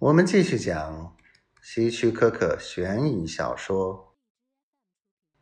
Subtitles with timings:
[0.00, 1.16] 我们继续讲
[1.60, 4.14] 希区柯克悬疑小说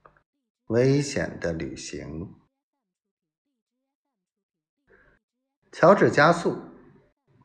[0.68, 2.34] 《危险的旅行》。
[5.70, 6.58] 乔治加速，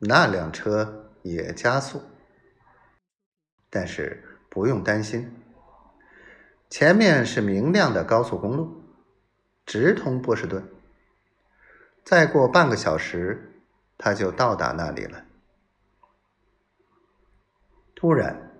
[0.00, 2.00] 那辆车也加速，
[3.68, 5.30] 但是不用担心，
[6.70, 8.82] 前面是明亮的高速公路，
[9.66, 10.66] 直通波士顿。
[12.02, 13.62] 再过半个小时，
[13.98, 15.26] 他就到达那里了。
[18.02, 18.50] 突然，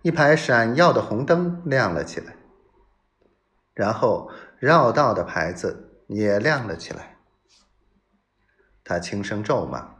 [0.00, 2.34] 一排闪耀的红灯亮了起来，
[3.74, 7.18] 然后绕道的牌子也亮了起来。
[8.82, 9.96] 他轻声咒骂，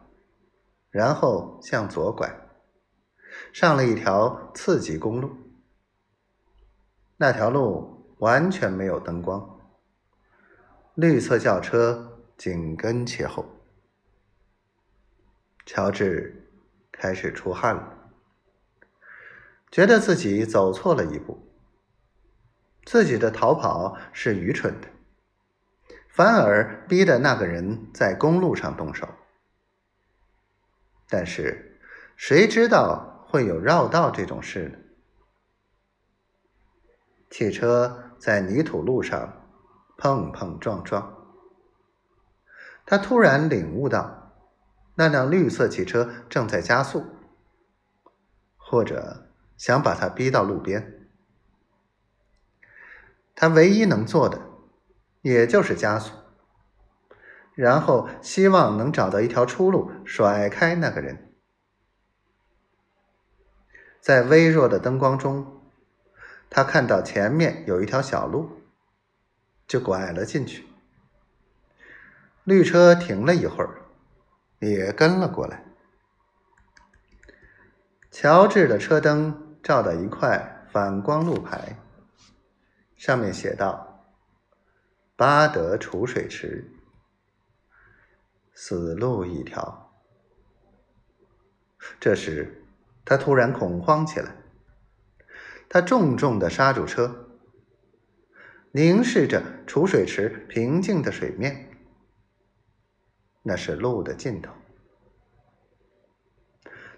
[0.89, 2.35] 然后向左拐，
[3.53, 5.31] 上了一条次级公路。
[7.19, 9.61] 那条路完全没有灯光，
[10.95, 13.45] 绿色轿车紧跟其后。
[15.67, 16.51] 乔治
[16.91, 18.00] 开始出汗了。
[19.71, 21.49] 觉得自己走错了一步，
[22.85, 24.89] 自己的逃跑是愚蠢的，
[26.09, 29.09] 反而逼得那个人在公路上动手。
[31.09, 31.81] 但是，
[32.17, 34.79] 谁知道会有绕道这种事呢？
[37.31, 39.49] 汽车在泥土路上
[39.97, 41.17] 碰碰撞撞，
[42.85, 44.33] 他突然领悟到，
[44.97, 47.07] 那辆绿色汽车正在加速，
[48.57, 49.30] 或者。
[49.61, 51.07] 想把他逼到路边，
[53.35, 54.41] 他唯一能做的，
[55.21, 56.15] 也就是加速，
[57.55, 61.35] 然后希望能找到一条出路，甩开那个人。
[64.01, 65.61] 在微弱的灯光中，
[66.49, 68.63] 他看到前面有一条小路，
[69.67, 70.65] 就拐了进去。
[72.45, 73.83] 绿车停了一会儿，
[74.61, 75.67] 也跟了过来。
[78.11, 79.49] 乔治的车灯。
[79.63, 81.77] 照到一块反光路牌，
[82.97, 84.11] 上面写道
[85.17, 86.71] ：“巴德储水池，
[88.55, 89.93] 死路一条。”
[92.01, 92.65] 这时，
[93.05, 94.37] 他突然恐慌起来，
[95.69, 97.29] 他重重的刹住车，
[98.73, 101.77] 凝视着储水池平静的水面，
[103.43, 104.53] 那是路的尽头。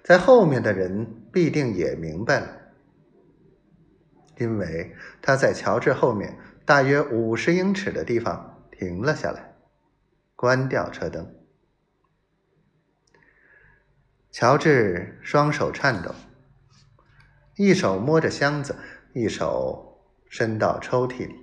[0.03, 2.61] 在后面的人必定也明白了，
[4.39, 9.55] 因为他在乔治后面大约五十英尺的地方停了下来，
[10.35, 11.33] 关掉车灯。
[14.33, 16.12] 乔治双手颤抖，
[17.57, 18.75] 一手摸着箱子，
[19.12, 21.37] 一手伸到抽屉里，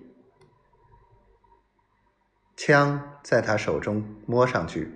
[2.58, 4.92] 枪在他手中摸上去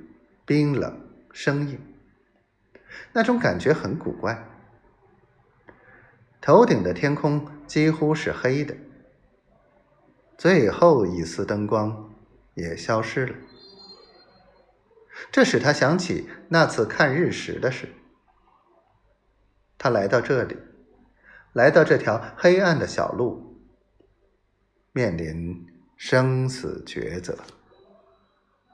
[0.45, 1.92] 冰冷生硬。
[3.13, 4.47] 那种感觉很古怪。
[6.41, 8.75] 头顶的天空几乎是黑的，
[10.37, 12.13] 最后一丝灯光
[12.53, 13.35] 也消失了。
[15.31, 17.93] 这使他想起那次看日食的事。
[19.77, 20.57] 他来到这里，
[21.53, 23.57] 来到这条黑暗的小路，
[24.91, 25.65] 面临
[25.95, 27.37] 生死抉择。